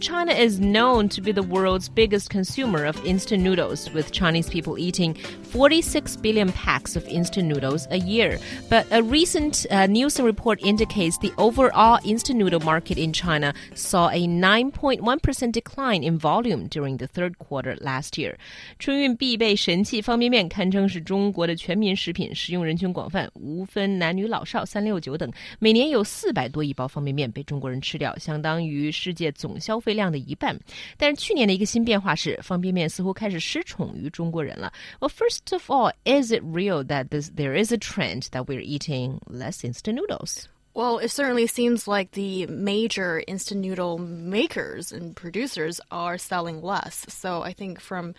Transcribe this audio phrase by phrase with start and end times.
[0.00, 4.76] China is known to be the world's biggest consumer of instant noodles, with Chinese people
[4.76, 5.14] eating
[5.52, 8.38] 46 billion packs of instant noodles a year.
[8.68, 14.10] But a recent uh, Nielsen report indicates the overall instant noodle market in China saw
[14.10, 18.36] a 9.1% decline in volume during the third quarter last year.
[18.80, 25.32] 春运必备神器方便面堪称是中国的全民食品，使用人群广泛，无分男女老少、三六九等。
[25.60, 29.87] 每年有四百多亿包方便面被中国人吃掉，相当于世界总消费。
[29.88, 30.58] 费量的一半。
[30.96, 34.72] 但是去年的一个新变化是，方便面似乎开始失宠于中国人了。
[35.00, 39.18] Well, first of all, is it real that this, there is a trend that we're eating
[39.26, 40.46] less instant noodles?
[40.74, 47.06] Well, it certainly seems like the major instant noodle makers and producers are selling less.
[47.08, 48.14] So I think from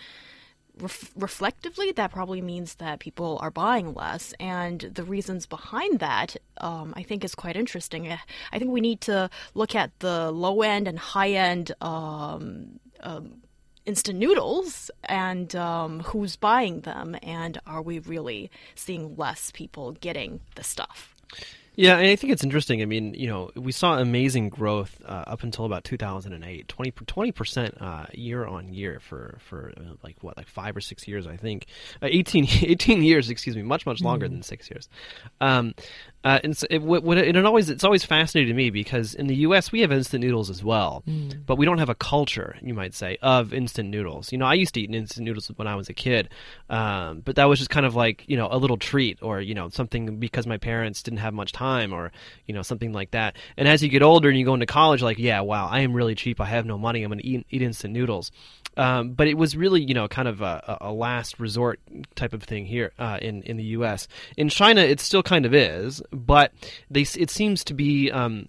[0.81, 4.35] ref reflectively, that probably means that people are buying less.
[4.41, 8.11] And the reasons behind that, um, I think, is quite interesting.
[8.53, 11.73] I think we need to look at the low end and high end.
[11.81, 13.43] Um, um,
[13.87, 20.41] instant noodles and um, who's buying them, and are we really seeing less people getting
[20.55, 21.15] the stuff?
[21.81, 22.83] Yeah, and I think it's interesting.
[22.83, 27.75] I mean, you know, we saw amazing growth uh, up until about 2008, 20 percent
[27.81, 31.39] uh, year on year for for uh, like what, like five or six years, I
[31.39, 31.65] think,
[32.03, 34.31] uh, 18, 18 years, excuse me, much much longer mm.
[34.31, 34.91] than six years.
[35.41, 35.73] Um,
[36.23, 39.27] uh, and so it, what, it, it, always it's always fascinating to me because in
[39.27, 39.73] the U.S.
[39.73, 41.35] we have instant noodles as well, mm.
[41.47, 44.31] but we don't have a culture, you might say, of instant noodles.
[44.31, 46.29] You know, I used to eat instant noodles when I was a kid,
[46.69, 49.55] um, but that was just kind of like you know a little treat or you
[49.55, 52.13] know something because my parents didn't have much time or
[52.47, 53.37] you know something like that.
[53.57, 55.95] And as you get older and you go into college, like yeah, wow, I am
[55.95, 56.39] really cheap.
[56.39, 57.03] I have no money.
[57.03, 58.31] I'm going to eat, eat instant noodles.
[58.81, 61.81] Um, but it was really, you know, kind of a, a last resort
[62.15, 64.09] type of thing here uh, in in the U.S.
[64.39, 66.53] In China, it still kind of is, but
[66.91, 68.11] they it seems to be.
[68.11, 68.49] Um,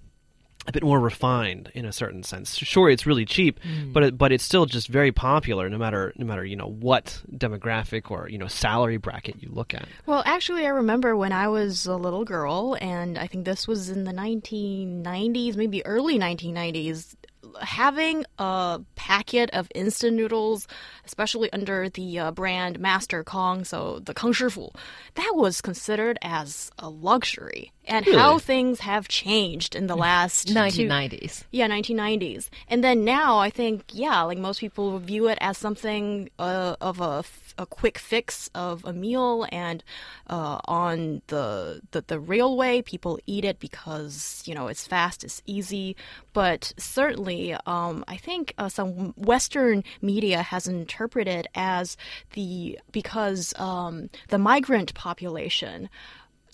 [0.68, 2.56] a bit more refined in a certain sense.
[2.56, 3.92] Sure, it's really cheap, mm.
[3.92, 7.20] but it, but it's still just very popular, no matter no matter you know what
[7.36, 9.88] demographic or you know salary bracket you look at.
[10.06, 13.90] Well, actually, I remember when I was a little girl, and I think this was
[13.90, 17.16] in the 1990s, maybe early 1990s
[17.60, 20.70] having a packet of instant noodles,
[21.06, 24.74] especially under the uh, brand Master Kong, so the Kang Shifu,
[25.16, 27.74] that was considered as a luxury.
[27.84, 28.18] And really?
[28.18, 31.40] how things have changed in the last 1990s.
[31.40, 32.48] Two, yeah, 1990s.
[32.70, 37.02] And then now, I think, yeah, like most people view it as something uh, of
[37.02, 37.22] a
[37.58, 39.84] a quick fix of a meal, and
[40.28, 45.42] uh, on the, the the railway, people eat it because you know it's fast, it's
[45.46, 45.96] easy.
[46.34, 51.98] But certainly, um, I think uh, some Western media has interpreted as
[52.34, 55.90] the because um, the migrant population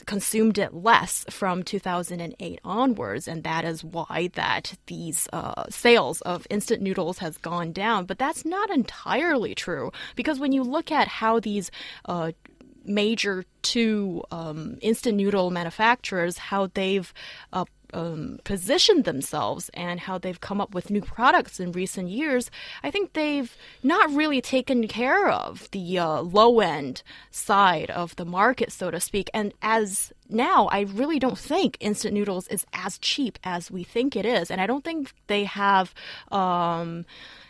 [0.07, 6.47] consumed it less from 2008 onwards, and that is why that these uh, sales of
[6.49, 8.05] instant noodles has gone down.
[8.05, 11.69] But that's not entirely true because when you look at how these
[12.05, 12.31] uh,
[12.85, 17.13] major two um, instant noodle manufacturers how they've
[17.51, 22.51] uh, um, positioned themselves and how they've come up with new products in recent years,
[22.83, 28.25] I think they've not really taken care of the uh, low end side of the
[28.25, 29.29] market, so to speak.
[29.33, 34.15] And as now, I really don't think instant noodles is as cheap as we think
[34.15, 34.51] it is.
[34.51, 35.93] And I don't think they have.
[36.31, 37.05] Um,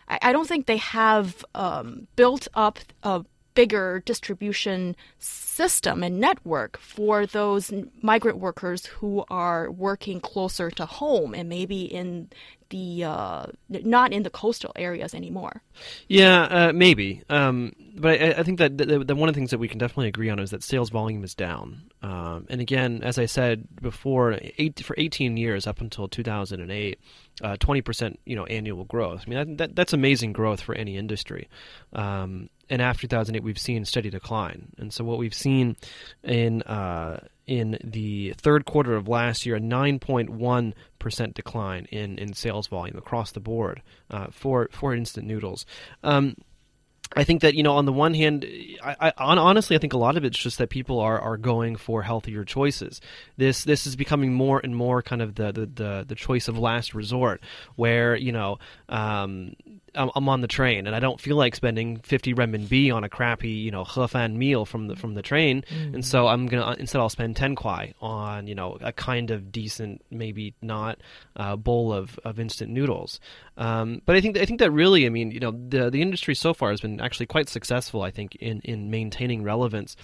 [0.09, 3.25] I don't think they have um, built up a
[3.57, 7.73] bigger distribution system and network for those
[8.03, 12.29] migrant workers who are working closer to home and maybe in
[12.69, 15.63] the uh, not in the coastal areas anymore.
[16.07, 17.23] Yeah, uh, maybe.
[17.31, 20.29] Um, but I, I, think that, one of the things that we can definitely agree
[20.29, 21.89] on is that sales volume is down.
[22.03, 26.99] Um, and again, as I said before, eight, for 18 years up until 2008,
[27.41, 29.23] uh, 20% you know annual growth.
[29.25, 31.49] I mean that, that, that's amazing growth for any industry.
[31.93, 34.69] Um, and after 2008, we've seen steady decline.
[34.77, 35.75] And so what we've seen
[36.23, 42.33] in uh, in the third quarter of last year, a 9.1 percent decline in, in
[42.33, 43.81] sales volume across the board
[44.11, 45.65] uh, for for instant noodles.
[46.03, 46.35] Um,
[47.15, 48.45] I think that you know, on the one hand,
[48.83, 51.77] I, I, honestly, I think a lot of it's just that people are, are going
[51.77, 52.99] for healthier choices.
[53.37, 56.57] This this is becoming more and more kind of the the, the, the choice of
[56.57, 57.41] last resort,
[57.75, 58.59] where you know.
[58.89, 59.53] Um,
[59.97, 63.09] I'm, I'm on the train and I don't feel like spending 50 renminbi on a
[63.09, 65.63] crappy, you know, hefan meal from the from the train,
[65.93, 69.51] and so I'm gonna instead I'll spend 10 kwai on you know a kind of
[69.51, 70.99] decent, maybe not
[71.35, 73.19] uh, bowl of, of instant noodles.
[73.57, 76.35] Um, but I think I think that really, I mean, you know, the the industry
[76.35, 78.03] so far has been actually quite successful.
[78.03, 79.95] I think in in maintaining relevance,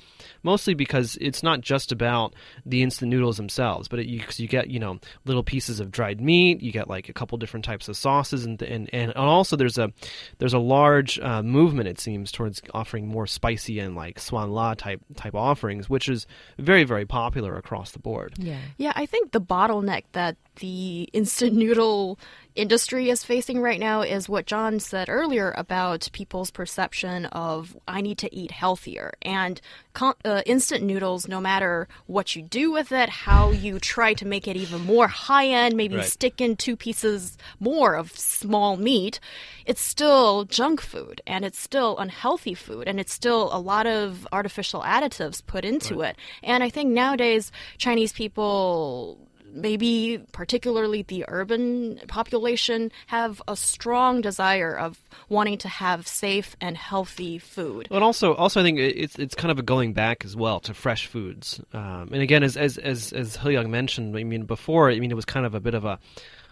[0.41, 2.33] mostly because it's not just about
[2.65, 5.91] the instant noodles themselves, but it, you, 'cause you get you know little pieces of
[5.91, 9.55] dried meat, you get like a couple different types of sauces, and and and also
[9.55, 9.91] there's a
[10.39, 14.73] there's a large uh, movement it seems towards offering more spicy and like suan la
[14.73, 16.25] type type offerings, which is
[16.57, 18.33] very very popular across the board.
[18.37, 18.57] Yeah.
[18.77, 22.19] Yeah, I think the bottleneck that the instant noodle
[22.55, 28.01] industry is facing right now is what John said earlier about people's perception of I
[28.01, 29.13] need to eat healthier.
[29.21, 29.59] And
[29.93, 34.25] con- uh, instant noodles, no matter what you do with it, how you try to
[34.25, 36.05] make it even more high end, maybe Right.
[36.05, 39.19] stick in two pieces more of small meat,
[39.65, 44.27] it's still junk food and it's still unhealthy food and it's still a lot of
[44.31, 46.15] artificial additives put into it.
[46.43, 49.17] And I think nowadays Chinese people
[49.53, 56.75] maybe particularly the urban population have a strong desire of wanting to have safe and
[56.75, 57.87] healthy food.
[57.91, 60.73] And also, also, I think it's it's kind of a going back as well to
[60.73, 61.61] fresh foods.
[61.73, 65.11] Um, and again, as as as as He Yang mentioned, I mean, before, I mean,
[65.11, 65.99] it was kind of a bit of a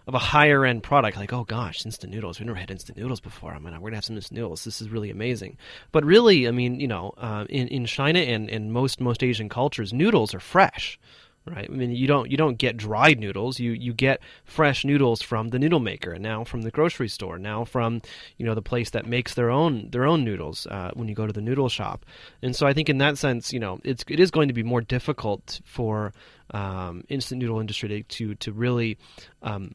[0.07, 1.17] of a higher end product.
[1.17, 2.39] Like, oh gosh, instant noodles.
[2.39, 3.53] We never had instant noodles before.
[3.53, 4.63] I mean, we're gonna have some instant noodles.
[4.63, 5.57] This is really amazing.
[5.91, 9.49] But really, I mean, you know, uh, in in China and and most most Asian
[9.49, 10.99] cultures, noodles are fresh.
[11.43, 11.67] Right.
[11.67, 13.59] I mean, you don't you don't get dried noodles.
[13.59, 17.39] You you get fresh noodles from the noodle maker, and now from the grocery store,
[17.39, 18.03] now from
[18.37, 21.25] you know the place that makes their own their own noodles uh, when you go
[21.25, 22.05] to the noodle shop.
[22.43, 24.61] And so I think in that sense, you know, it's it is going to be
[24.61, 26.13] more difficult for
[26.51, 28.99] um, instant noodle industry to to, to really
[29.41, 29.73] um,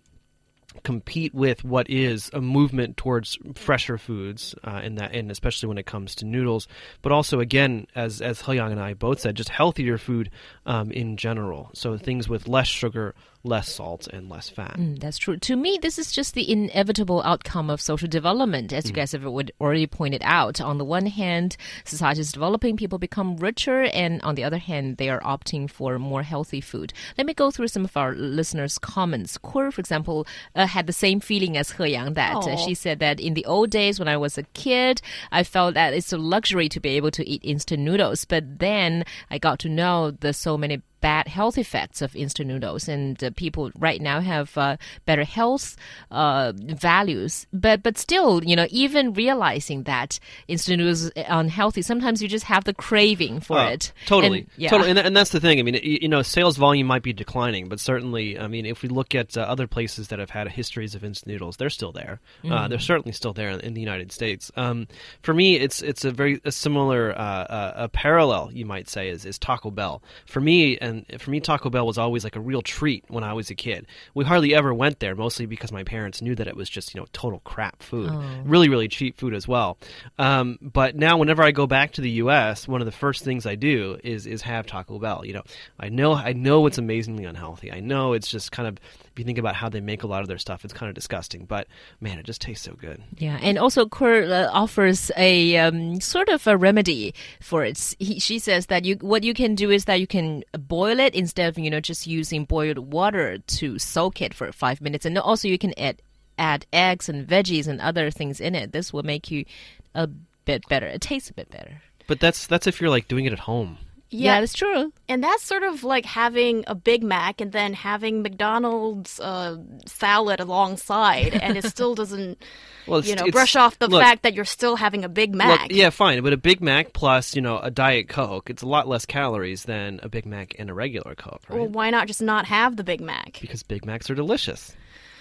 [0.83, 5.79] compete with what is a movement towards fresher foods, uh, and that, and especially when
[5.79, 6.69] it comes to noodles,
[7.03, 10.31] but also again, as as Heyang and I both said, just healthier food
[10.65, 11.71] um, in general.
[11.75, 13.15] So things with less sugar,
[13.45, 14.77] less salt, and less fat.
[14.77, 15.37] Mm, that's true.
[15.37, 19.25] To me, this is just the inevitable outcome of social development, as you guys have
[19.27, 20.61] already pointed out.
[20.61, 24.97] On the one hand, society is developing, people become richer, and on the other hand,
[24.97, 26.93] they are opting for more healthy food.
[27.17, 29.39] Let me go through some of our listeners' comments.
[29.39, 32.15] Kur, for example, uh, had the same feeling as He Yang.
[32.15, 35.01] That she said that in the old days when I was a kid,
[35.33, 38.25] I felt that it's a luxury to be able to eat instant noodles.
[38.25, 42.89] But then I got to know the so many bad health effects of instant noodles,
[42.89, 45.77] and uh, people right now have uh, better health
[46.11, 47.47] uh, values.
[47.53, 52.45] But but still, you know, even realizing that instant noodles are unhealthy, sometimes you just
[52.47, 53.93] have the craving for Oh, it.
[54.07, 54.71] Totally, And, yeah.
[54.71, 55.59] totally, and, and that's the thing.
[55.59, 58.89] I mean, you know, sales volume might be declining, but certainly, I mean, if we
[58.89, 62.21] look at uh, other places that have had histories of instant noodles, they're still there.
[62.49, 64.51] Uh, they're certainly still there in, in the United States.
[64.57, 64.87] Um,
[65.23, 69.09] for me, it's it's a very a similar uh, uh, a parallel, you might say,
[69.09, 70.03] is, is Taco Bell.
[70.27, 73.33] For me, and for me, Taco Bell was always like a real treat when I
[73.33, 73.87] was a kid.
[74.15, 77.01] We hardly ever went there, mostly because my parents knew that it was just you
[77.01, 78.11] know total crap food,
[78.45, 79.79] really really cheap food as well.
[80.19, 83.47] Um, but now, whenever I go back to the U.S., one of the first things
[83.47, 85.25] I do is is have Taco Bell.
[85.25, 85.43] You know,
[85.79, 87.73] I know I know it's amazingly unhealthy.
[87.73, 88.79] I know it's just kind of
[89.17, 90.95] if you think about how they make a lot of their stuff, it's kind of
[90.95, 91.47] disgusting.
[91.47, 91.69] But
[92.03, 93.03] man, it just tastes so good.
[93.17, 97.95] Yeah, and also Kur uh, offers a um, sort of a remedy for it.
[97.99, 101.15] He, she says that you what you can do is that you can boil it
[101.15, 105.17] instead of you know just using boiled water to soak it for five minutes, and
[105.17, 106.03] also you can add
[106.37, 108.73] add eggs and veggies and other things in it.
[108.73, 109.47] This will make you
[109.95, 110.11] a
[110.45, 110.87] bit better.
[110.87, 111.81] It tastes a bit better.
[112.07, 113.79] But that's that's if you're like doing it at home.
[114.11, 114.93] Yeah, that's true.
[115.09, 120.41] And that's sort of like having a Big Mac and then having McDonald's uh, salad
[120.41, 122.41] alongside, and it still doesn't,
[122.87, 125.39] Well, you know, brush off the look, fact that you're still having a Big Look,
[125.39, 125.73] Mac.
[125.73, 128.87] yeah, fine, but a Big Mac plus you know a Diet Coke, it's a lot
[128.87, 131.59] less calories than a Big Mac and a regular Coke, right?
[131.59, 133.39] Well, why not just not have the Big Mac?
[133.41, 134.75] because Big Macs are delicious.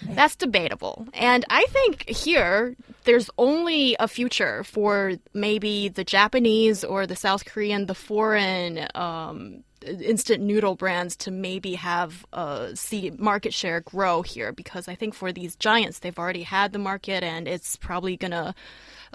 [0.09, 1.07] That's debatable.
[1.13, 7.45] And I think here there's only a future for maybe the Japanese or the South
[7.45, 14.21] Korean, the foreign um, instant noodle brands to maybe have uh, see market share grow
[14.21, 18.17] here because I think for these giants they've already had the market and it's probably
[18.17, 18.55] gonna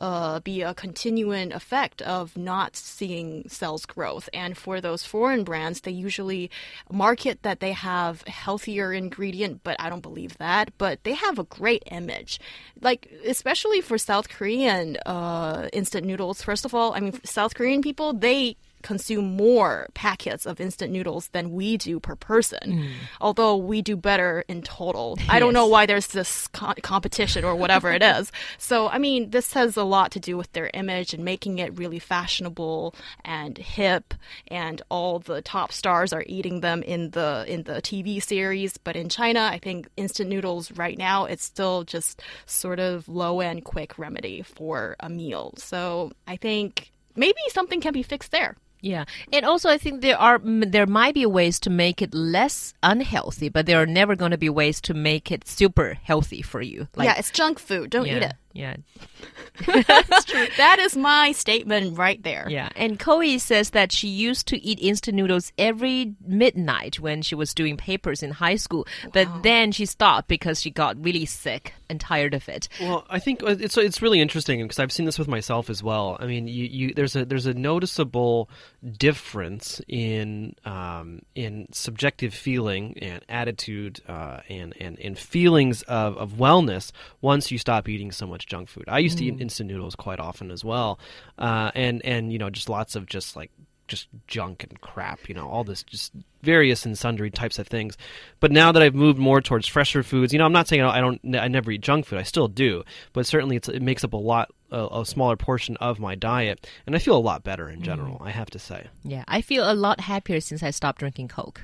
[0.00, 4.28] uh, be a continuing effect of not seeing sales growth.
[4.32, 6.50] And for those foreign brands, they usually
[6.90, 10.76] market that they have healthier ingredient, but I don't believe that.
[10.78, 12.40] But they have a great image,
[12.80, 16.42] like especially for South Korean uh, instant noodles.
[16.42, 21.28] First of all, I mean South Korean people they consume more packets of instant noodles
[21.28, 22.72] than we do per person.
[22.72, 22.92] Hmm.
[23.20, 25.18] Although we do better in total.
[25.28, 28.32] I don't know why there's this co- competition or whatever it is.
[28.58, 31.76] So, I mean, this has a lot to do with their image and making it
[31.78, 32.94] really fashionable
[33.24, 34.14] and hip
[34.48, 38.96] and all the top stars are eating them in the in the TV series, but
[38.96, 43.98] in China, I think instant noodles right now it's still just sort of low-end quick
[43.98, 45.54] remedy for a meal.
[45.56, 48.56] So, I think maybe something can be fixed there.
[48.82, 52.74] Yeah, and also I think there are there might be ways to make it less
[52.82, 56.62] unhealthy, but there are never going to be ways to make it super healthy for
[56.62, 56.88] you.
[57.06, 57.90] yeah, it's junk food.
[57.90, 58.22] Don't eat
[58.52, 59.86] yeah, it.
[59.88, 62.46] yeah, That is my statement right there.
[62.48, 62.68] yeah.
[62.76, 67.54] And Koi says that she used to eat instant noodles every midnight when she was
[67.54, 72.00] doing papers in high school, but then she stopped because she got really sick and
[72.00, 72.68] tired of it.
[72.80, 75.82] Well, I think uh, it's it's really interesting because I've seen this with myself as
[75.82, 76.16] well.
[76.20, 78.48] I mean, you, you there's a there's a noticeable
[78.96, 86.32] difference in um, in subjective feeling and attitude uh, and, and and feelings of, of
[86.34, 88.84] wellness once you stop eating so much junk food.
[88.88, 90.98] I used to eat instant noodles quite often as well,
[91.38, 93.50] uh, and and you know just lots of just like
[93.90, 97.98] just junk and crap, you know, all this just various and sundry types of things.
[98.38, 101.00] But now that I've moved more towards fresher foods, you know, I'm not saying I
[101.00, 102.18] don't, I never eat junk food.
[102.18, 105.76] I still do, but certainly it's, it makes up a lot, a, a smaller portion
[105.78, 108.22] of my diet, and I feel a lot better in general.
[108.24, 111.62] I have to say, Yeah, I feel a lot happier since I stopped drinking Coke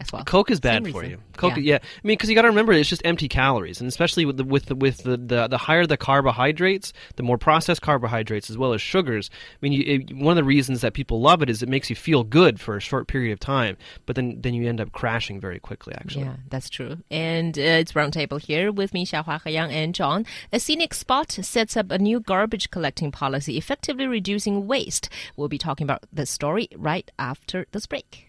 [0.00, 0.24] as well.
[0.24, 1.10] Coke is Same bad for reason.
[1.10, 1.18] you.
[1.36, 1.62] Coke, Yeah.
[1.62, 1.74] yeah.
[1.76, 4.44] I mean, because you got to remember, it's just empty calories, and especially with the
[4.44, 8.72] with the with the, the the higher the carbohydrates, the more processed carbohydrates as well
[8.72, 9.30] as sugars.
[9.32, 11.90] I mean, you, it, one of the reasons that people love it is it makes
[11.90, 13.76] you feel good for a short period of time,
[14.06, 15.94] but then then you end up crashing very quickly.
[15.94, 16.24] Actually.
[16.24, 16.98] Yeah, that's true.
[17.10, 20.26] And uh, it's roundtable here with me, Xiaohua Heyang, and John.
[20.52, 25.08] A scenic spot sets up a new garbage collecting policy, effectively reducing waste.
[25.36, 28.27] We'll be talking about the story right after this break.